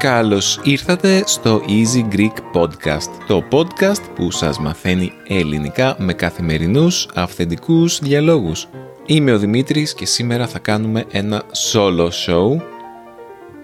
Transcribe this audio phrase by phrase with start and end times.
[0.00, 7.98] Καλώς ήρθατε στο Easy Greek Podcast, το podcast που σας μαθαίνει ελληνικά με καθημερινούς αυθεντικούς
[7.98, 8.68] διαλόγους.
[9.06, 11.42] Είμαι ο Δημήτρης και σήμερα θα κάνουμε ένα
[11.72, 12.69] solo show.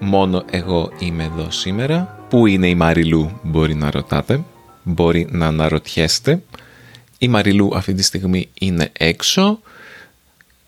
[0.01, 2.27] Μόνο εγώ είμαι εδώ σήμερα.
[2.29, 4.43] Πού είναι η Μαριλού μπορεί να ρωτάτε,
[4.83, 6.43] μπορεί να αναρωτιέστε.
[7.19, 9.61] Η Μαριλού αυτή τη στιγμή είναι έξω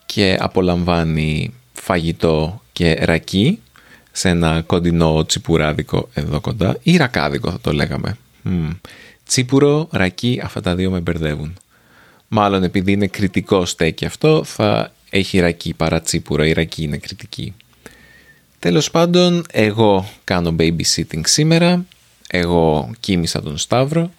[0.06, 3.60] και απολαμβάνει φαγητό και ρακί
[4.12, 8.16] σε ένα κοντινό τσιπουράδικο εδώ κοντά ή ρακάδικο θα το λέγαμε.
[9.26, 11.56] Τσίπουρο, ρακί, αυτά τα δύο με μπερδεύουν.
[12.28, 17.54] Μάλλον επειδή είναι κριτικό στέκι αυτό θα έχει ρακί παρά τσίπουρο, η ρακί είναι κριτική.
[18.58, 21.84] Τέλος πάντων, εγώ κάνω babysitting σήμερα,
[22.28, 24.10] εγώ κοίμησα τον Σταύρο,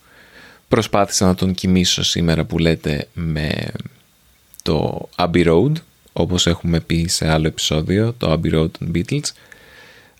[0.67, 3.67] προσπάθησα να τον κοιμήσω σήμερα που λέτε με
[4.61, 5.71] το Abbey Road,
[6.13, 9.31] όπως έχουμε πει σε άλλο επεισόδιο, το Abbey Road των Beatles,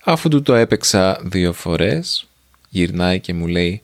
[0.03, 2.27] Αφού του το έπαιξα δύο φορές,
[2.69, 3.81] γυρνάει και μου λέει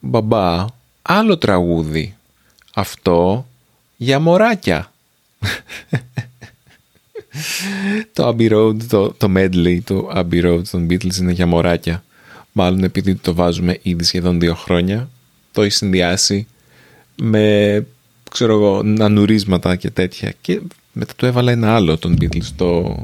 [0.00, 0.66] «Μπαμπά,
[1.02, 2.16] άλλο τραγούδι.
[2.74, 3.46] Αυτό
[3.96, 4.92] για μωράκια».
[8.12, 12.04] Το Abbey Road, το, το medley του Abbey Road των Beatles είναι για μωράκια.
[12.52, 15.08] Μάλλον επειδή το βάζουμε ήδη σχεδόν δύο χρόνια,
[15.52, 16.46] το έχει συνδυάσει
[17.16, 17.86] με,
[18.30, 20.34] ξέρω εγώ, νανουρίσματα και τέτοια.
[20.40, 20.60] Και
[20.92, 22.98] μετά του έβαλα ένα άλλο των Beatles, το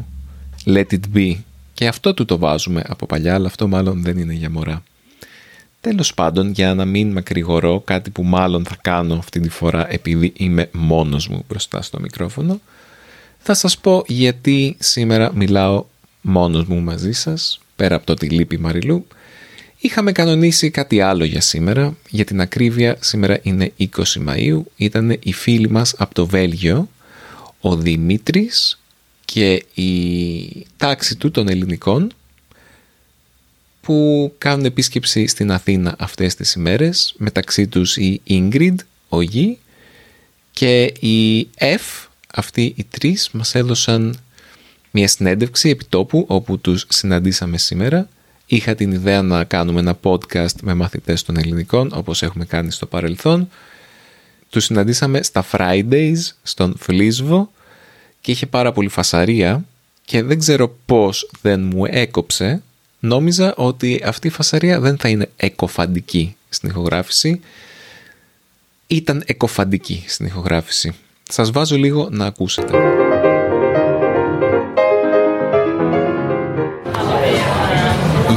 [0.66, 1.36] Let It Be,
[1.74, 4.82] και αυτό του το βάζουμε από παλιά, αλλά αυτό μάλλον δεν είναι για μωρά.
[5.80, 10.32] Τέλος πάντων, για να μην μακρηγορώ, κάτι που μάλλον θα κάνω αυτή τη φορά επειδή
[10.36, 12.60] είμαι μόνος μου μπροστά στο μικρόφωνο,
[13.42, 15.84] θα σας πω γιατί σήμερα μιλάω
[16.20, 19.06] μόνος μου μαζί σας, πέρα από το τη λύπη Μαριλού.
[19.78, 23.86] Είχαμε κανονίσει κάτι άλλο για σήμερα, για την ακρίβεια σήμερα είναι 20
[24.28, 26.88] Μαΐου, ήταν οι φίλοι μας από το Βέλγιο,
[27.60, 28.80] ο Δημήτρης,
[29.24, 32.12] και η τάξη του των ελληνικών
[33.80, 37.14] που κάνουν επίσκεψη στην Αθήνα αυτές τις ημέρες.
[37.16, 38.74] Μεταξύ τους η Ingrid,
[39.08, 39.58] ο Γη
[40.52, 44.18] και η F, αυτοί οι τρεις μας έδωσαν
[44.90, 48.08] μια συνέντευξη επιτόπου όπου τους συναντήσαμε σήμερα.
[48.46, 52.86] Είχα την ιδέα να κάνουμε ένα podcast με μαθητές των ελληνικών όπως έχουμε κάνει στο
[52.86, 53.48] παρελθόν.
[54.50, 57.52] Τους συναντήσαμε στα Fridays στον Φλίσβο
[58.20, 59.64] και είχε πάρα πολύ φασαρία
[60.04, 62.62] και δεν ξέρω πώς δεν μου έκοψε.
[63.00, 67.40] Νόμιζα ότι αυτή η φασαρία δεν θα είναι εκοφαντική στην ηχογράφηση.
[68.86, 70.94] Ήταν εκοφαντική στην ηχογράφηση.
[71.32, 72.78] Σας βάζω λίγο να ακούσετε.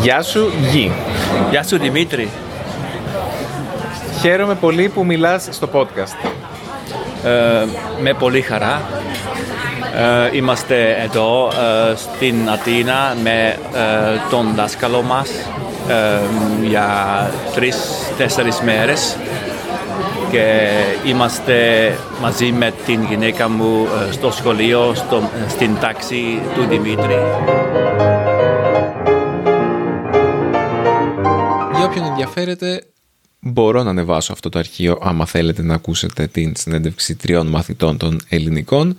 [0.02, 0.92] Γεια σου Γη.
[1.50, 2.30] Γεια σου Δημήτρη.
[4.22, 6.30] Χαίρομαι πολύ που μιλάς στο podcast.
[7.24, 7.66] Ε,
[8.02, 8.82] με πολύ χαρά.
[10.32, 15.30] Ε, είμαστε εδώ ε, στην Αθήνα με ε, τον δάσκαλο μας
[16.64, 16.88] για
[17.56, 19.18] τρεις-τέσσερις μέρες
[20.34, 20.70] και
[21.06, 21.58] είμαστε
[22.22, 27.18] μαζί με την γυναίκα μου στο σχολείο, στο, στην τάξη του Δημήτρη.
[31.76, 32.84] Για όποιον ενδιαφέρεται,
[33.40, 38.22] μπορώ να ανεβάσω αυτό το αρχείο άμα θέλετε να ακούσετε την συνέντευξη τριών μαθητών των
[38.30, 38.98] ελληνικών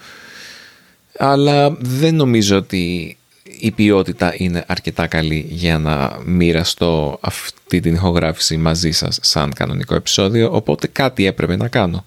[1.19, 3.17] αλλά δεν νομίζω ότι
[3.59, 9.95] η ποιότητα είναι αρκετά καλή για να μοιραστώ αυτή την ηχογράφηση μαζί σας σαν κανονικό
[9.95, 12.05] επεισόδιο, οπότε κάτι έπρεπε να κάνω.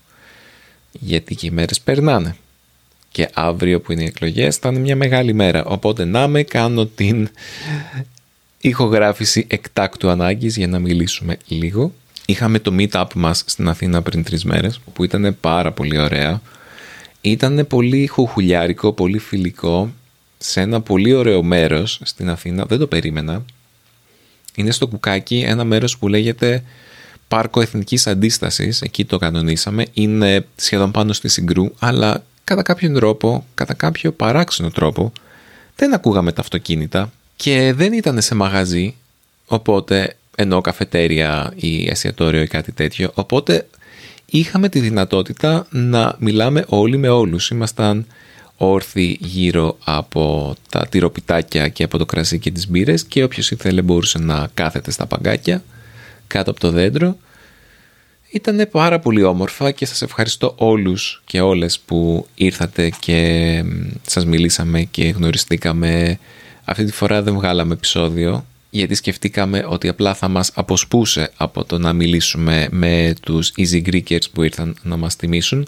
[0.91, 2.35] Γιατί και οι μέρες περνάνε.
[3.11, 6.85] Και αύριο που είναι οι εκλογές θα είναι μια μεγάλη μέρα, οπότε να με κάνω
[6.85, 7.29] την
[8.61, 11.93] ηχογράφηση εκτάκτου ανάγκης για να μιλήσουμε λίγο.
[12.25, 16.41] Είχαμε το meetup μας στην Αθήνα πριν τρεις μέρες, που ήταν πάρα πολύ ωραία.
[17.21, 19.93] Ήταν πολύ χουχουλιάρικο, πολύ φιλικό,
[20.37, 23.45] σε ένα πολύ ωραίο μέρος στην Αθήνα, δεν το περίμενα.
[24.55, 26.63] Είναι στο Κουκάκι ένα μέρος που λέγεται
[27.27, 33.45] Πάρκο Εθνικής Αντίστασης, εκεί το κανονίσαμε, είναι σχεδόν πάνω στη Συγκρού, αλλά κατά κάποιον τρόπο,
[33.53, 35.11] κατά κάποιο παράξενο τρόπο,
[35.75, 38.95] δεν ακούγαμε τα αυτοκίνητα και δεν ήταν σε μαγαζί,
[39.45, 43.67] οπότε ενώ καφετέρια ή εστιατόριο ή κάτι τέτοιο, οπότε
[44.25, 47.49] είχαμε τη δυνατότητα να μιλάμε όλοι με όλους.
[47.49, 48.05] Ήμασταν
[48.57, 53.81] όρθιοι γύρω από τα τυροπιτάκια και από το κρασί και τις μπύρες και όποιος ήθελε
[53.81, 55.63] μπορούσε να κάθεται στα παγκάκια
[56.27, 57.17] κάτω από το δέντρο.
[58.31, 63.63] Ήταν πάρα πολύ όμορφα και σας ευχαριστώ όλους και όλες που ήρθατε και
[64.05, 66.19] σας μιλήσαμε και γνωριστήκαμε
[66.69, 71.77] Αυτή τη φορά δεν βγάλαμε επεισόδιο γιατί σκεφτήκαμε ότι απλά θα μας αποσπούσε από το
[71.77, 75.67] να μιλήσουμε με τους Easy Greekers που ήρθαν να μας τιμήσουν.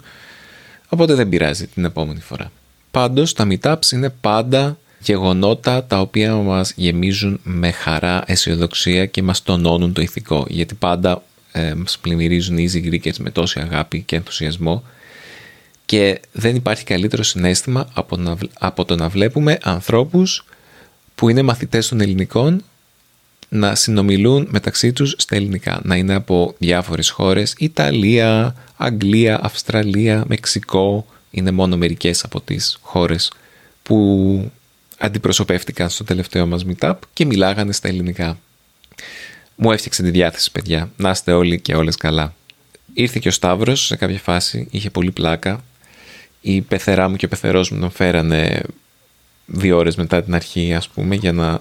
[0.88, 2.50] Οπότε δεν πειράζει την επόμενη φορά.
[2.90, 9.42] Πάντως τα meetups είναι πάντα γεγονότα τα οποία μας γεμίζουν με χαρά, αισιοδοξία και μας
[9.42, 10.46] τονώνουν το ηθικό.
[10.48, 11.22] Γιατί πάντα
[11.52, 14.82] ε, μας πλημμυρίζουν οι Easy Greekers με τόση αγάπη και ενθουσιασμό
[15.86, 20.44] και δεν υπάρχει καλύτερο συνέστημα από, να, από το να βλέπουμε ανθρώπους
[21.14, 22.64] που είναι μαθητές των ελληνικών
[23.48, 25.80] να συνομιλούν μεταξύ τους στα ελληνικά.
[25.82, 31.06] Να είναι από διάφορες χώρες, Ιταλία, Αγγλία, Αυστραλία, Μεξικό.
[31.30, 33.32] Είναι μόνο μερικές από τις χώρες
[33.82, 34.50] που
[34.98, 38.38] αντιπροσωπεύτηκαν στο τελευταίο μας meetup και μιλάγανε στα ελληνικά.
[39.56, 40.90] Μου έφτιαξε τη διάθεση, παιδιά.
[40.96, 42.34] Να είστε όλοι και όλες καλά.
[42.92, 45.64] Ήρθε και ο Σταύρος σε κάποια φάση, είχε πολύ πλάκα.
[46.40, 48.62] Η πεθερά μου και ο πεθερός μου τον φέρανε
[49.46, 51.60] δύο ώρες μετά την αρχή, ας πούμε, για να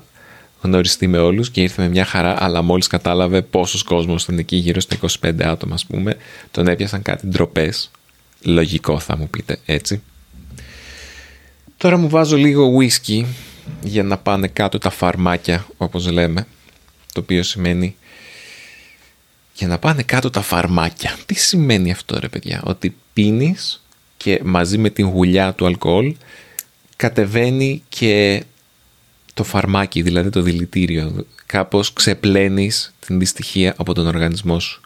[0.62, 4.56] γνωριστεί με όλους και ήρθε με μια χαρά, αλλά μόλις κατάλαβε πόσος κόσμος ήταν εκεί,
[4.56, 6.18] γύρω στα 25 άτομα, ας πούμε,
[6.51, 7.92] τον έπιασαν κάτι ντροπές.
[8.42, 10.02] Λογικό θα μου πείτε, έτσι.
[11.78, 13.26] Τώρα μου βάζω λίγο whisky
[13.82, 16.48] για να πάνε κάτω τα φαρμάκια, όπως λέμε,
[17.14, 17.96] το οποίο σημαίνει
[19.54, 21.18] για να πάνε κάτω τα φαρμάκια.
[21.26, 23.84] Τι σημαίνει αυτό ρε παιδιά, ότι πίνεις
[24.18, 26.16] και μαζί με την γουλιά του αλκοόλ
[26.96, 28.44] κατεβαίνει και
[29.34, 31.26] το φαρμάκι, δηλαδή το δηλητήριο.
[31.46, 34.82] Κάπως ξεπλένεις την δυστυχία από τον οργανισμό σου.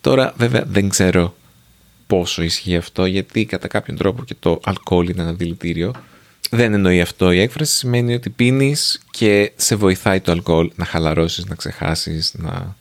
[0.00, 1.34] Τώρα βέβαια δεν ξέρω
[2.06, 5.92] πόσο ισχύει αυτό γιατί κατά κάποιον τρόπο και το αλκοόλ είναι ένα δηλητήριο.
[6.50, 11.44] Δεν εννοεί αυτό η έκφραση, σημαίνει ότι πίνεις και σε βοηθάει το αλκοόλ να χαλαρώσεις,
[11.44, 12.76] να ξεχάσεις, να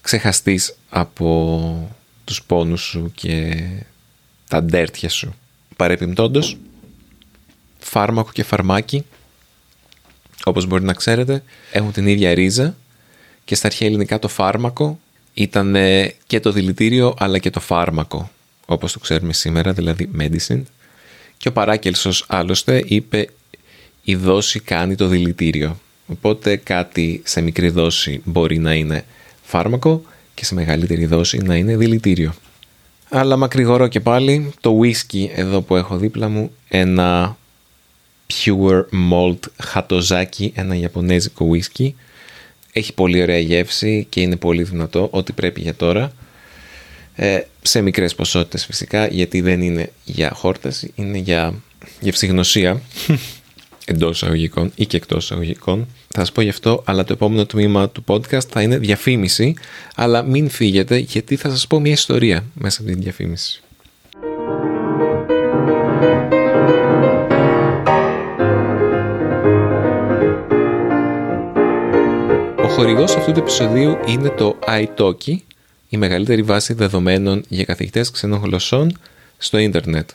[0.00, 3.64] ξεχαστείς από τους πόνους σου και
[4.48, 5.34] τα ντέρτια σου.
[5.76, 6.56] Παρεπιπτόντως,
[7.78, 9.04] φάρμακο και φαρμάκι,
[10.44, 11.42] όπως μπορεί να ξέρετε,
[11.72, 12.76] έχουν την ίδια ρίζα
[13.44, 14.98] και στα αρχαία ελληνικά το φάρμακο
[15.34, 15.76] ήταν
[16.26, 18.30] και το δηλητήριο αλλά και το φάρμακο,
[18.66, 20.62] όπως το ξέρουμε σήμερα, δηλαδή medicine.
[21.36, 23.28] Και ο Παράκελσος άλλωστε είπε
[24.02, 25.78] η δόση κάνει το δηλητήριο.
[26.06, 29.04] Οπότε κάτι σε μικρή δόση μπορεί να είναι
[29.42, 30.02] φάρμακο
[30.34, 32.34] και σε μεγαλύτερη δόση να είναι δηλητήριο.
[33.08, 37.36] Αλλά μακρηγορώ και πάλι το whisky εδώ που έχω δίπλα μου ένα
[38.26, 41.90] Pure Malt χατοζάκι, ένα ιαπωνέζικο whisky.
[42.76, 46.12] Έχει πολύ ωραία γεύση και είναι πολύ δυνατό, ό,τι πρέπει για τώρα.
[47.14, 51.54] Ε, σε μικρές ποσότητες φυσικά, γιατί δεν είναι για χόρταση, είναι για
[52.00, 52.80] γευσηγνωσία
[53.84, 55.86] εντός εισαγωγικών ή και εκτός εισαγωγικών.
[56.08, 59.54] Θα σας πω γι' αυτό, αλλά το επόμενο τμήμα του podcast θα είναι διαφήμιση,
[59.94, 63.62] αλλά μην φύγετε γιατί θα σας πω μια ιστορία μέσα από την διαφήμιση.
[72.74, 75.36] Χορηγός αυτού του επεισοδίου είναι το iTalki,
[75.88, 78.98] η μεγαλύτερη βάση δεδομένων για καθηγητές ξένων γλωσσών
[79.38, 80.10] στο ίντερνετ.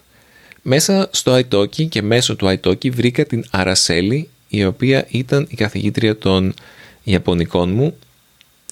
[0.62, 6.18] Μέσα στο iTalki και μέσω του iTalki βρήκα την Αρασέλη, η οποία ήταν η καθηγήτρια
[6.18, 6.54] των
[7.04, 7.98] Ιαπωνικών μου.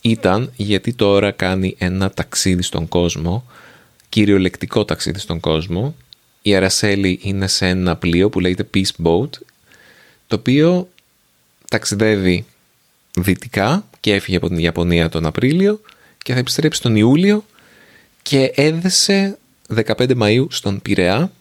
[0.02, 3.46] Ήταν γιατί τώρα κάνει ένα ταξίδι στον κόσμο,
[4.10, 5.96] κυριολεκτικό ταξίδι στον κόσμο.
[6.42, 9.30] Η Αρασέλη είναι σε ένα πλοίο που λέγεται Peace Boat,
[10.28, 10.90] το οποίο
[11.70, 12.46] ταξιδεύει
[13.22, 15.82] δυτικά και έφυγε από την Ιαπωνία τον Απρίλιο
[16.18, 17.46] και θα επιστρέψει τον Ιούλιο
[18.22, 19.38] και έδεσε
[19.76, 21.32] 15 Μαΐου στον Πειραιά.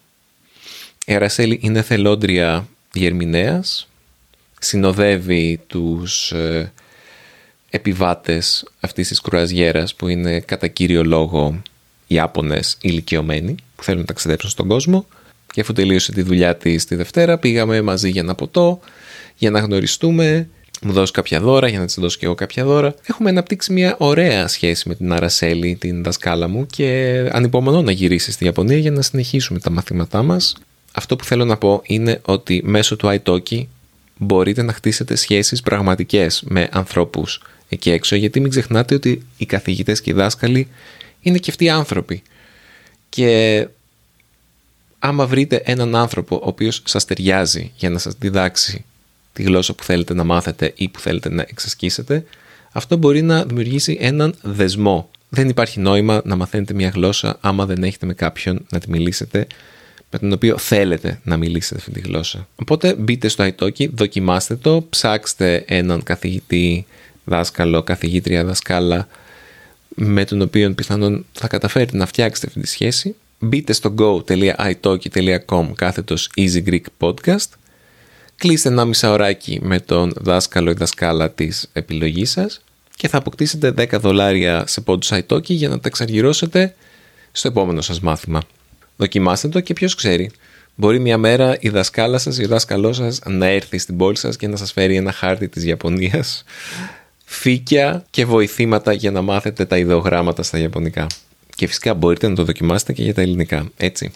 [1.05, 3.87] Η Αρασέλη είναι θελόντρια διερμηνέας,
[4.59, 6.71] συνοδεύει τους ε,
[7.69, 11.61] επιβάτες αυτής της κρουαζιέρας που είναι κατά κύριο λόγο
[12.07, 15.05] Ιάπωνες ηλικιωμένοι που θέλουν να ταξιδέψουν στον κόσμο.
[15.51, 18.79] Και αφού τελείωσε τη δουλειά της τη Δευτέρα πήγαμε μαζί για ένα ποτό,
[19.37, 20.49] για να γνωριστούμε,
[20.81, 22.95] μου δώσει κάποια δώρα για να της δώσω και εγώ κάποια δώρα.
[23.05, 28.33] Έχουμε αναπτύξει μια ωραία σχέση με την Αρασέλη, την δασκάλα μου και ανυπομονώ να γυρίσεις
[28.33, 30.55] στη Ιαπωνία για να συνεχίσουμε τα μαθήματά μας
[30.97, 33.65] αυτό που θέλω να πω είναι ότι μέσω του iTalki
[34.17, 40.01] μπορείτε να χτίσετε σχέσεις πραγματικές με ανθρώπους εκεί έξω γιατί μην ξεχνάτε ότι οι καθηγητές
[40.01, 40.67] και οι δάσκαλοι
[41.21, 42.23] είναι και αυτοί άνθρωποι
[43.09, 43.67] και
[44.99, 48.85] άμα βρείτε έναν άνθρωπο ο οποίος σας ταιριάζει για να σας διδάξει
[49.37, 52.25] τη γλώσσα που θέλετε να μάθετε ή που θέλετε να εξασκήσετε
[52.71, 55.09] αυτό μπορεί να δημιουργήσει έναν δεσμό.
[55.29, 59.47] Δεν υπάρχει νόημα να μαθαίνετε μια γλώσσα άμα δεν έχετε με κάποιον να τη μιλήσετε
[60.11, 62.47] με τον οποίο θέλετε να μιλήσετε αυτή τη γλώσσα.
[62.55, 66.85] Οπότε μπείτε στο iTalki, δοκιμάστε το, ψάξτε έναν καθηγητή,
[67.25, 69.07] δάσκαλο, καθηγήτρια, δασκάλα
[69.95, 73.15] με τον οποίο πιθανόν θα καταφέρετε να φτιάξετε αυτή τη σχέση.
[73.39, 77.47] Μπείτε στο go.italki.com κάθετος Easy Greek Podcast.
[78.37, 82.61] Κλείστε ένα μισάωράκι με τον δάσκαλο ή δασκάλα της επιλογής σας
[82.95, 86.75] και θα αποκτήσετε 10 δολάρια σε πόντους iTalki για να τα εξαργυρώσετε
[87.31, 88.41] στο επόμενο σας μάθημα.
[88.97, 90.31] Δοκιμάστε το και ποιος ξέρει.
[90.75, 94.35] Μπορεί μια μέρα η δασκάλα σας ή ο δάσκαλός σας να έρθει στην πόλη σας
[94.35, 96.43] και να σας φέρει ένα χάρτη της Ιαπωνίας,
[97.25, 101.07] φύκια και βοηθήματα για να μάθετε τα ιδεογράμματα στα Ιαπωνικά.
[101.55, 104.11] Και φυσικά μπορείτε να το δοκιμάσετε και για τα ελληνικά, έτσι.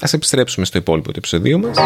[0.00, 1.76] Ας επιστρέψουμε στο υπόλοιπο του επεισοδίου μας.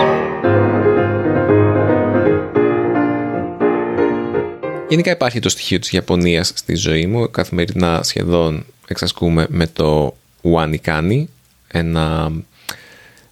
[4.97, 7.31] Γενικά υπάρχει το στοιχείο της Ιαπωνίας στη ζωή μου.
[7.31, 11.25] Καθημερινά σχεδόν εξασκούμε με το Wanikani,
[11.69, 12.33] ένα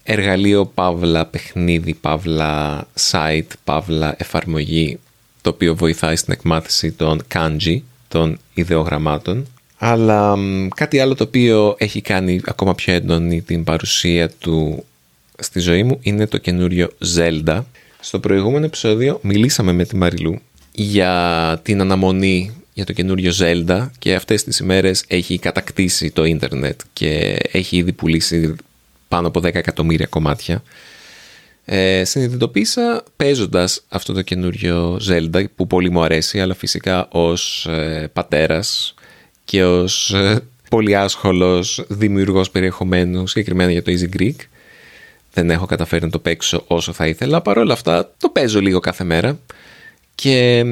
[0.03, 4.99] εργαλείο παύλα παιχνίδι, παύλα site, παύλα εφαρμογή,
[5.41, 7.79] το οποίο βοηθάει στην εκμάθηση των kanji,
[8.09, 9.47] των ιδεογραμμάτων.
[9.79, 10.37] Αλλά
[10.75, 14.85] κάτι άλλο το οποίο έχει κάνει ακόμα πιο έντονη την παρουσία του
[15.39, 17.63] στη ζωή μου είναι το καινούριο Zelda.
[18.01, 20.41] Στο προηγούμενο επεισόδιο μιλήσαμε με τη Μαριλού
[20.75, 26.81] για την αναμονή για το καινούριο Zelda και αυτές τις ημέρες έχει κατακτήσει το ίντερνετ
[26.93, 28.55] και έχει ήδη πουλήσει
[29.09, 30.63] πάνω από 10 εκατομμύρια κομμάτια.
[31.65, 38.11] Ε, συνειδητοποίησα παίζοντας αυτό το καινούριο Zelda που πολύ μου αρέσει αλλά φυσικά ως ε,
[38.13, 38.95] πατέρας
[39.45, 44.37] και ως ε, πολύ άσχολος δημιουργός περιεχομένου συγκεκριμένα για το Easy Greek
[45.33, 49.05] δεν έχω καταφέρει να το παίξω όσο θα ήθελα παρόλα αυτά το παίζω λίγο κάθε
[49.05, 49.39] μέρα
[50.15, 50.65] και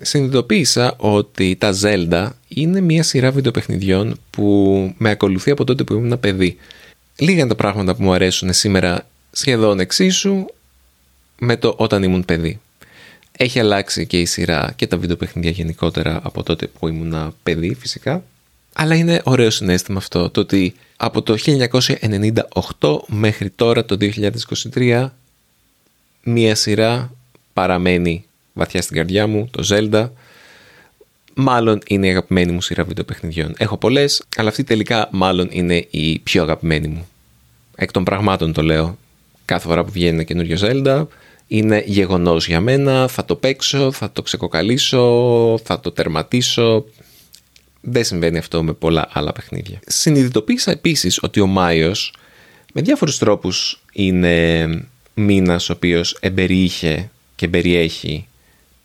[0.00, 6.06] συνειδητοποίησα ότι τα Zelda είναι μια σειρά βιντεοπαιχνιδιών που με ακολουθεί από τότε που ήμουν
[6.06, 6.56] ένα παιδί.
[7.16, 10.46] Λίγα είναι τα πράγματα που μου αρέσουν σήμερα σχεδόν εξίσου
[11.38, 12.60] με το όταν ήμουν παιδί.
[13.36, 18.24] Έχει αλλάξει και η σειρά και τα βιντεοπαιχνίδια γενικότερα από τότε που ήμουν παιδί φυσικά.
[18.72, 21.36] Αλλά είναι ωραίο συνέστημα αυτό το ότι από το
[22.78, 23.96] 1998 μέχρι τώρα το
[24.74, 25.08] 2023
[26.22, 27.12] μία σειρά
[27.52, 30.08] παραμένει βαθιά στην καρδιά μου, το Zelda.
[31.34, 33.54] Μάλλον είναι η αγαπημένη μου σειρά βιντεοπαιχνιδιών.
[33.56, 37.08] Έχω πολλές, αλλά αυτή τελικά μάλλον είναι η πιο αγαπημένη μου.
[37.76, 38.98] Εκ των πραγμάτων το λέω.
[39.44, 41.06] Κάθε φορά που βγαίνει ένα καινούριο Zelda
[41.46, 43.08] είναι γεγονός για μένα.
[43.08, 46.84] Θα το παίξω, θα το ξεκοκαλίσω, θα το τερματίσω.
[47.80, 49.80] Δεν συμβαίνει αυτό με πολλά άλλα παιχνίδια.
[49.86, 52.14] Συνειδητοποίησα επίσης ότι ο Μάιος
[52.72, 54.66] με διάφορους τρόπους είναι
[55.14, 58.26] μήνας ο οποίος εμπεριείχε και περιέχει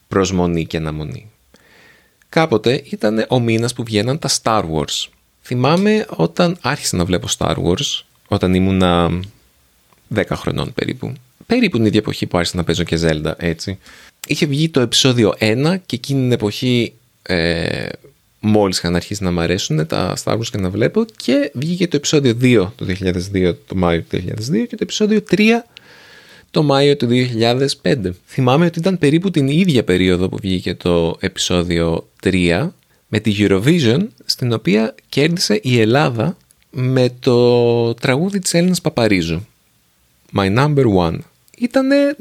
[0.07, 1.31] προσμονή και αναμονή.
[2.29, 5.07] Κάποτε ήταν ο μήνας που βγαίναν τα Star Wars.
[5.41, 9.19] Θυμάμαι όταν άρχισα να βλέπω Star Wars, όταν ήμουνα
[10.15, 11.13] 10 χρονών περίπου.
[11.45, 13.77] Περίπου την ίδια εποχή που άρχισα να παίζω και Zelda, έτσι.
[14.27, 17.87] Είχε βγει το επεισόδιο 1 και εκείνη την εποχή ε,
[18.39, 21.95] μόλις είχαν αρχίσει να μου αρέσουν τα Star Wars και να βλέπω και βγήκε το
[21.95, 22.85] επεισόδιο 2 το
[23.33, 24.23] 2002, το Μάιο του 2002
[24.67, 25.39] και το επεισόδιο 3
[26.51, 27.07] το Μάιο του
[27.81, 27.95] 2005.
[28.27, 32.69] Θυμάμαι ότι ήταν περίπου την ίδια περίοδο που βγήκε το επεισόδιο 3
[33.07, 36.37] με τη Eurovision στην οποία κέρδισε η Ελλάδα
[36.69, 39.45] με το τραγούδι της Έλληνας Παπαρίζου.
[40.35, 41.17] My number one.
[41.57, 42.15] Ήτανε,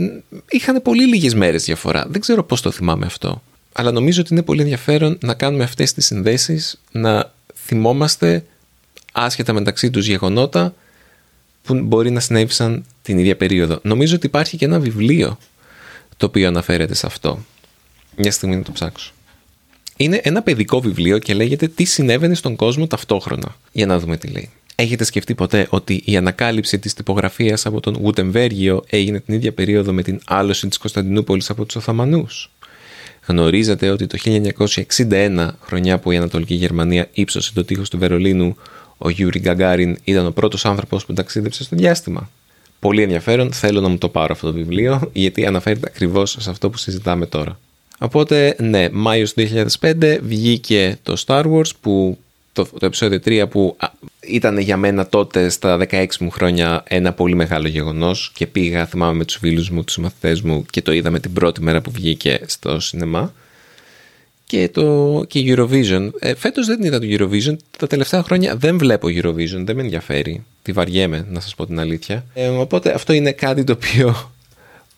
[0.50, 2.06] είχαν πολύ λίγες μέρες διαφορά.
[2.08, 3.42] Δεν ξέρω πώς το θυμάμαι αυτό.
[3.72, 8.44] Αλλά νομίζω ότι είναι πολύ ενδιαφέρον να κάνουμε αυτές τις συνδέσεις, να θυμόμαστε
[9.12, 10.74] άσχετα μεταξύ τους γεγονότα
[11.66, 13.78] που μπορεί να συνέβησαν την ίδια περίοδο.
[13.82, 15.38] Νομίζω ότι υπάρχει και ένα βιβλίο
[16.16, 17.44] το οποίο αναφέρεται σε αυτό.
[18.16, 19.12] Μια στιγμή να το ψάξω.
[19.96, 23.56] Είναι ένα παιδικό βιβλίο και λέγεται Τι συνέβαινε στον κόσμο ταυτόχρονα.
[23.72, 24.50] Για να δούμε τι λέει.
[24.74, 29.92] Έχετε σκεφτεί ποτέ ότι η ανακάλυψη της τυπογραφίας από τον Γουτεμβέργιο έγινε την ίδια περίοδο
[29.92, 32.50] με την άλωση της Κωνσταντινούπολης από τους Οθωμανούς.
[33.26, 34.18] Γνωρίζετε ότι το
[34.96, 38.56] 1961, χρονιά που η Ανατολική Γερμανία ύψωσε το τείχος του Βερολίνου,
[38.98, 42.30] ο Γιούρι Γκαγκάριν ήταν ο πρώτος άνθρωπος που ταξίδεψε στο διάστημα.
[42.80, 46.70] Πολύ ενδιαφέρον, θέλω να μου το πάρω αυτό το βιβλίο, γιατί αναφέρεται ακριβώς σε αυτό
[46.70, 47.58] που συζητάμε τώρα.
[47.98, 49.34] Οπότε, ναι, Μάιος
[49.80, 52.18] 2005 βγήκε το Star Wars, που,
[52.52, 53.76] το, το επεισόδιο 3 που
[54.20, 59.16] ήταν για μένα τότε στα 16 μου χρόνια ένα πολύ μεγάλο γεγονός και πήγα, θυμάμαι
[59.16, 62.40] με τους φίλους μου, τους μαθητές μου και το είδαμε την πρώτη μέρα που βγήκε
[62.46, 63.32] στο σινεμά
[64.46, 66.10] και, το, και Eurovision.
[66.18, 67.56] Ε, Φέτος δεν είδα το Eurovision.
[67.78, 69.62] Τα τελευταία χρόνια δεν βλέπω Eurovision.
[69.64, 70.44] Δεν με ενδιαφέρει.
[70.62, 72.24] Τη βαριέμαι, να σας πω την αλήθεια.
[72.34, 74.32] Ε, οπότε αυτό είναι κάτι το οποίο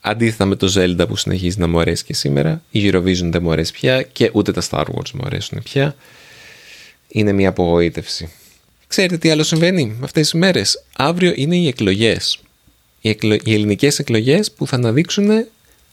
[0.01, 3.51] αντίθετα με το Zelda που συνεχίζει να μου αρέσει και σήμερα, η Eurovision δεν μου
[3.51, 5.95] αρέσει πια και ούτε τα Star Wars μου αρέσουν πια.
[7.07, 8.29] Είναι μια απογοήτευση.
[8.87, 12.39] Ξέρετε τι άλλο συμβαίνει αυτές τις μέρες; Αύριο είναι οι εκλογές.
[13.01, 13.33] Οι, εκλο...
[13.43, 15.45] οι ελληνικές εκλογές που θα αναδείξουν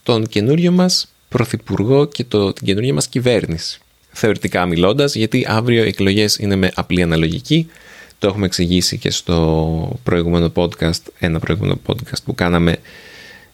[0.02, 3.80] τον καινούριο μας πρωθυπουργό και το, την καινούργια μας κυβέρνηση.
[4.12, 7.71] Θεωρητικά μιλώντας, γιατί αύριο οι εκλογές είναι με απλή αναλογική.
[8.18, 12.76] Το έχουμε εξηγήσει και στο προηγούμενο podcast, ένα προηγούμενο podcast που κάναμε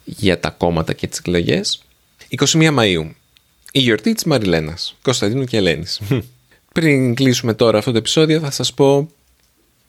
[0.05, 1.83] για τα κόμματα και τις εκλογές.
[2.29, 3.11] 21 Μαΐου.
[3.73, 6.01] Η γιορτή της Μαριλένας, Κωνσταντίνου και Ελένης.
[6.73, 9.11] Πριν κλείσουμε τώρα αυτό το επεισόδιο θα σας πω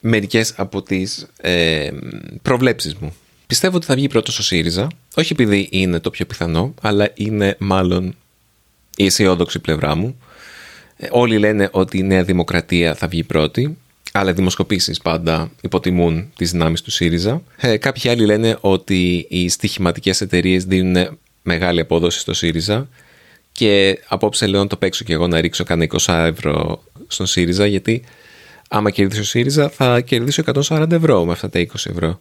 [0.00, 1.90] μερικές από τις ε,
[2.42, 3.14] προβλέψεις μου.
[3.46, 7.56] Πιστεύω ότι θα βγει πρώτος ο ΣΥΡΙΖΑ, όχι επειδή είναι το πιο πιθανό, αλλά είναι
[7.58, 8.14] μάλλον
[8.96, 10.18] η αισιόδοξη πλευρά μου.
[10.96, 13.76] Ε, όλοι λένε ότι η Νέα Δημοκρατία θα βγει πρώτη,
[14.12, 17.42] αλλά οι δημοσκοπήσεις πάντα υποτιμούν τις δυνάμεις του ΣΥΡΙΖΑ.
[17.56, 22.88] Ε, κάποιοι άλλοι λένε ότι οι στοιχηματικές εταιρείες δίνουν μεγάλη απόδοση στο ΣΥΡΙΖΑ
[23.52, 27.66] και απόψε λέω να το παίξω και εγώ να ρίξω κανένα 20 ευρώ στον ΣΥΡΙΖΑ
[27.66, 28.04] γιατί
[28.68, 32.20] άμα κερδίσει ο ΣΥΡΙΖΑ θα κερδίσω 140 ευρώ με αυτά τα 20 ευρώ.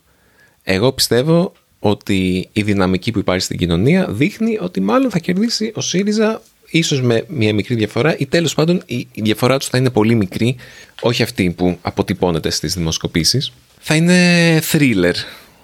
[0.63, 1.53] Εγώ πιστεύω
[1.85, 7.01] ότι η δυναμική που υπάρχει στην κοινωνία δείχνει ότι μάλλον θα κερδίσει ο ΣΥΡΙΖΑ ίσως
[7.01, 10.55] με μια μικρή διαφορά ή τέλος πάντων η διαφορά τους θα είναι πολύ μικρή,
[11.01, 13.51] όχι αυτή που αποτυπώνεται στις δημοσκοπήσεις.
[13.79, 15.13] Θα είναι thriller,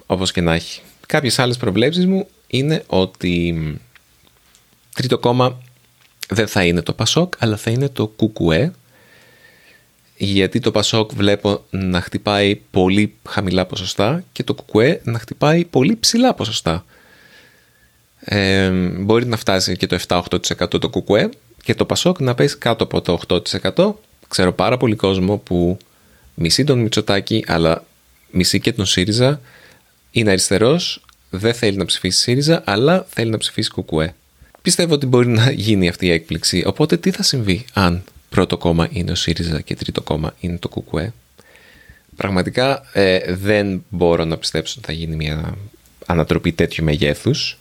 [0.06, 0.82] όπως και να έχει.
[1.06, 3.56] Κάποιες άλλες προβλέψεις μου είναι ότι
[4.96, 5.62] τρίτο κόμμα
[6.30, 8.72] δεν θα είναι το Πασόκ, αλλά θα είναι το Κουκουέ,
[10.22, 15.96] γιατί το Πασόκ βλέπω να χτυπάει πολύ χαμηλά ποσοστά και το Κουκουέ να χτυπάει πολύ
[15.96, 16.86] ψηλά ποσοστά.
[18.20, 21.30] Ε, μπορεί να φτάσει και το 7-8% το Κουκουέ
[21.64, 23.20] και το Πασόκ να πέσει κάτω από το
[23.76, 23.94] 8%.
[24.28, 25.78] Ξέρω πάρα πολύ κόσμο που
[26.34, 27.86] μισεί τον Μητσοτάκη αλλά
[28.32, 29.42] μισεί και τον ΣΥΡΙΖΑ.
[30.12, 34.14] Είναι αριστερός, δεν θέλει να ψηφίσει ΣΥΡΙΖΑ αλλά θέλει να ψηφίσει Κουκουέ.
[34.62, 36.64] Πιστεύω ότι μπορεί να γίνει αυτή η έκπληξη.
[36.66, 40.70] Οπότε τι θα συμβεί αν πρώτο κόμμα είναι ο ΣΥΡΙΖΑ και τρίτο κόμμα είναι το
[40.70, 41.14] ΚΚΕ.
[42.16, 45.58] Πραγματικά ε, δεν μπορώ να πιστέψω ότι θα γίνει μια
[46.06, 47.58] ανατροπή τέτοιου μεγέθους,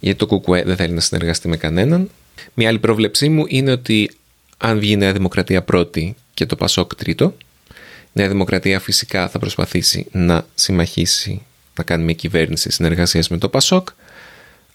[0.00, 2.10] γιατί το ΚΚΕ δεν θέλει να συνεργαστεί με κανέναν.
[2.54, 4.10] Μια άλλη πρόβλεψή μου είναι ότι
[4.58, 7.34] αν βγει η Νέα Δημοκρατία πρώτη και το Πασόκ τρίτο,
[7.68, 11.42] η Νέα Δημοκρατία φυσικά θα προσπαθήσει να συμμαχίσει,
[11.76, 13.88] να κάνει μια κυβέρνηση συνεργασίας με το Πασόκ.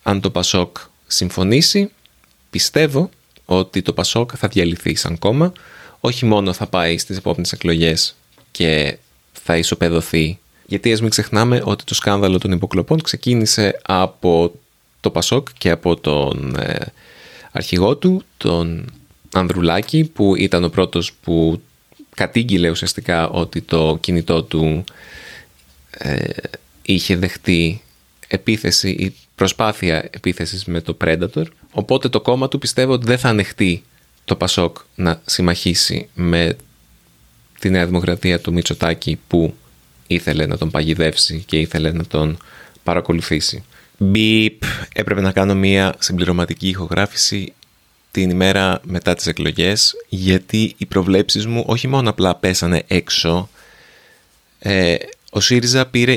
[0.03, 0.77] Αν το Πασόκ
[1.07, 1.91] συμφωνήσει,
[2.49, 3.09] πιστεύω
[3.45, 5.53] ότι το Πασόκ θα διαλυθεί σαν κόμμα.
[5.99, 8.15] Όχι μόνο θα πάει στις επόμενες εκλογές
[8.51, 8.97] και
[9.31, 10.39] θα ισοπεδωθεί.
[10.65, 14.51] Γιατί ας μην ξεχνάμε ότι το σκάνδαλο των υποκλοπών ξεκίνησε από
[14.99, 16.85] το Πασόκ και από τον ε,
[17.51, 18.91] αρχηγό του, τον
[19.33, 21.61] Ανδρουλάκη, που ήταν ο πρώτος που
[22.15, 24.83] κατήγγειλε ουσιαστικά ότι το κινητό του
[25.89, 26.29] ε,
[26.81, 27.81] είχε δεχτεί
[28.27, 33.29] επίθεση ή προσπάθεια επίθεσης με το Predator Οπότε το κόμμα του πιστεύω ότι δεν θα
[33.29, 33.83] ανεχτεί
[34.25, 36.57] το Πασόκ να συμμαχίσει με
[37.59, 39.53] τη Νέα Δημοκρατία του Μητσοτάκη που
[40.07, 42.37] ήθελε να τον παγιδεύσει και ήθελε να τον
[42.83, 43.63] παρακολουθήσει.
[43.97, 47.53] Μπιπ, έπρεπε να κάνω μία συμπληρωματική ηχογράφηση
[48.11, 53.49] την ημέρα μετά τις εκλογές γιατί οι προβλέψεις μου όχι μόνο απλά πέσανε έξω
[54.59, 54.95] ε,
[55.35, 56.15] ο ΣΥΡΙΖΑ πήρε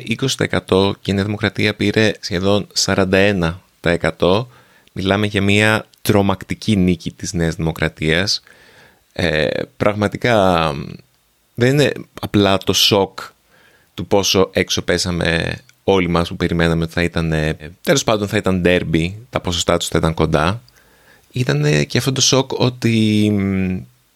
[0.68, 4.46] 20% και η Νέα Δημοκρατία πήρε σχεδόν 41%
[4.92, 8.42] Μιλάμε για μια τρομακτική νίκη της Νέας Δημοκρατίας.
[9.12, 10.72] Ε, πραγματικά
[11.54, 13.18] δεν είναι απλά το σοκ
[13.94, 17.34] του πόσο έξω πέσαμε όλοι μας που περιμέναμε ότι θα ήταν,
[17.82, 20.62] τέλος πάντων θα ήταν derby, τα ποσοστά τους θα ήταν κοντά.
[21.32, 23.32] Ήταν και αυτό το σοκ ότι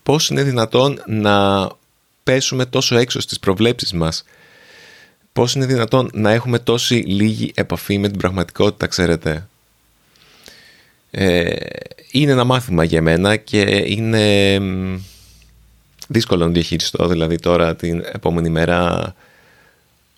[0.03, 1.69] πώς είναι δυνατόν να
[2.23, 4.25] πέσουμε τόσο έξω στις προβλέψεις μας.
[5.33, 9.49] Πώς είναι δυνατόν να έχουμε τόση λίγη επαφή με την πραγματικότητα, ξέρετε;
[11.11, 11.55] Ε,
[12.11, 14.59] είναι ένα μάθημα για μένα και είναι
[16.09, 17.07] δύσκολο να διαχειριστώ.
[17.07, 19.15] Δηλαδή τώρα την επόμενη μέρα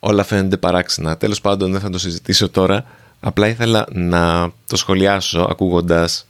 [0.01, 1.17] όλα φαίνονται παράξενα.
[1.17, 2.85] Τέλος πάντων δεν θα το συζητήσω τώρα.
[3.21, 6.27] Απλά ήθελα να το σχολιάσω ακούγοντας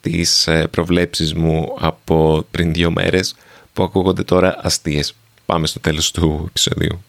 [0.00, 3.34] τις ε, προβλέψεις μου από πριν δύο μέρες
[3.72, 5.14] που ακούγονται τώρα αστείες.
[5.46, 7.02] Πάμε στο τέλος του επεισοδίου.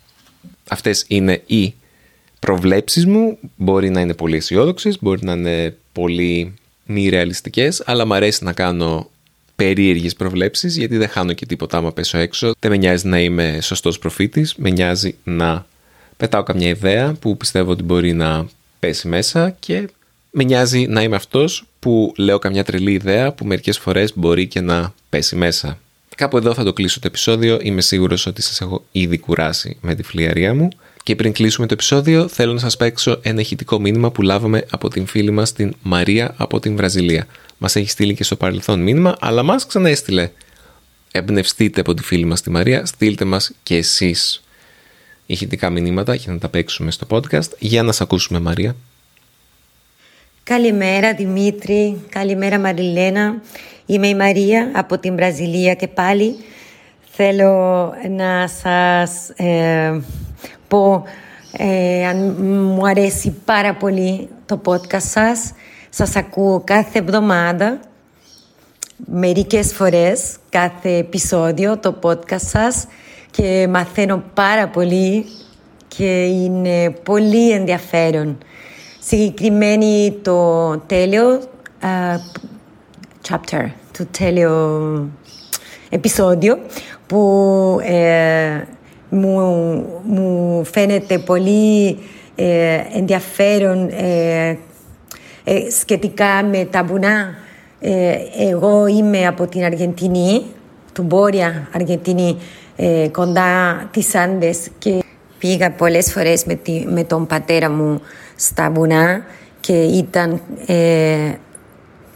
[0.68, 1.74] Αυτές είναι οι
[2.40, 3.38] προβλέψεις μου.
[3.56, 6.54] Μπορεί να είναι πολύ αισιόδοξες, μπορεί να είναι πολύ
[6.86, 9.10] μη ρεαλιστικές, αλλά μου αρέσει να κάνω
[9.56, 12.54] περίεργες προβλέψεις γιατί δεν χάνω και τίποτα άμα πέσω έξω.
[12.60, 15.66] Δεν με νοιάζει να είμαι σωστός προφήτης, με νοιάζει να
[16.18, 18.48] πετάω καμιά ιδέα που πιστεύω ότι μπορεί να
[18.80, 19.90] πέσει μέσα και
[20.32, 24.62] με νοιάζει να είμαι αυτός που λέω καμιά τρελή ιδέα που μερικές φορές μπορεί και
[24.62, 25.80] να πέσει μέσα.
[26.18, 27.60] Κάπου εδώ θα το κλείσω το επεισόδιο.
[27.62, 30.70] Είμαι σίγουρος ότι σας έχω ήδη κουράσει με τη φλιαρία μου.
[31.04, 34.90] Και πριν κλείσουμε το επεισόδιο, θέλω να σας παίξω ένα ηχητικό μήνυμα που λάβαμε από
[34.90, 37.28] την φίλη μας την Μαρία από την Βραζιλία.
[37.58, 40.30] Μας έχει στείλει και στο παρελθόν μήνυμα, αλλά μας ξαναέστειλε.
[41.12, 44.44] Εμπνευστείτε από τη φίλη μας τη Μαρία, στείλτε μας και εσείς
[45.26, 47.50] ηχητικά μηνύματα για να τα παίξουμε στο podcast.
[47.60, 48.76] Για να σας ακούσουμε Μαρία.
[50.44, 53.42] Καλημέρα Δημήτρη, καλημέρα Μαριλένα.
[53.90, 56.36] Είμαι η Μαρία από την Βραζιλία και πάλι
[57.10, 60.02] θέλω να σας ε,
[60.68, 61.04] πω
[61.58, 65.54] ε, αν μου αρέσει πάρα πολύ το podcast σας.
[65.90, 67.80] Σας ακούω κάθε εβδομάδα,
[68.98, 72.88] μερικές φορές, κάθε επεισόδιο, το podcast σας
[73.32, 75.26] και μαθαίνω πάρα πολύ
[75.88, 78.38] και είναι πολύ ενδιαφέρον.
[79.00, 81.42] Συγκεκριμένη το τέλειο
[81.82, 82.18] uh,
[83.30, 83.66] chapter,
[83.98, 85.10] το τέλειο
[85.90, 86.60] επεισόδιο
[87.08, 88.62] που ε,
[89.10, 91.98] μου, μου φαίνεται πολύ
[92.36, 94.58] ε, ενδιαφέρον ε,
[95.44, 97.36] ε, σχετικά με τα βουνά.
[98.40, 100.42] εγώ είμαι από την Αργεντινή,
[100.94, 102.38] του Βόρεια Αργεντινή,
[103.12, 105.04] κοντά τις Άντες και
[105.38, 108.02] πήγα πολλές φορές με, με τον πατέρα μου
[108.36, 109.26] στα βουνά
[109.60, 110.42] και ήταν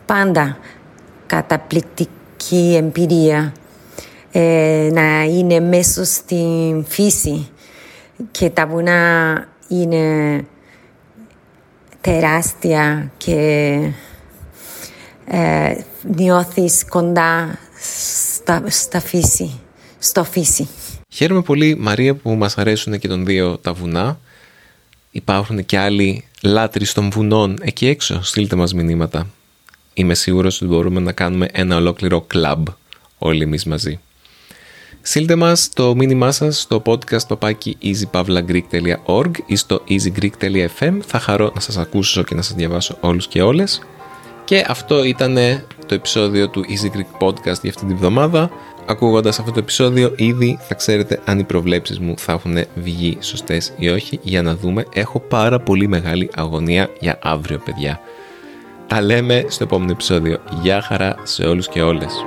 [0.05, 0.57] πάντα
[1.31, 3.53] καταπληκτική εμπειρία
[4.91, 7.49] να είναι μέσα στην φύση
[8.31, 10.45] και τα βουνά είναι
[12.01, 13.37] τεράστια και
[15.25, 15.73] ε,
[16.15, 17.59] νιώθεις κοντά
[18.33, 19.59] στα, στα φύση,
[19.99, 20.67] στο φύση.
[21.09, 24.19] Χαίρομαι πολύ Μαρία που μας αρέσουν και των δύο τα βουνά.
[25.11, 28.21] Υπάρχουν και άλλοι λάτρεις των βουνών εκεί έξω.
[28.23, 29.27] Στείλτε μας μηνύματα.
[29.93, 32.67] Είμαι σίγουρος ότι μπορούμε να κάνουμε ένα ολόκληρο κλαμπ
[33.17, 33.99] όλοι εμείς μαζί.
[35.01, 40.99] Στείλτε μας το μήνυμά σας στο podcast παπάκι easypavlagreek.org ή στο easygreek.fm.
[41.05, 43.81] Θα χαρώ να σας ακούσω και να σας διαβάσω όλους και όλες.
[44.45, 45.37] Και αυτό ήταν
[45.85, 48.49] το επεισόδιο του Easy Greek Podcast για αυτή τη βδομάδα.
[48.85, 53.73] Ακούγοντας αυτό το επεισόδιο ήδη θα ξέρετε αν οι προβλέψεις μου θα έχουν βγει σωστές
[53.77, 54.85] ή όχι για να δούμε.
[54.93, 58.01] Έχω πάρα πολύ μεγάλη αγωνία για αύριο παιδιά.
[58.91, 60.37] Τα λέμε στο επόμενο επεισόδιο.
[60.61, 62.25] Γεια χαρά σε όλους και όλες.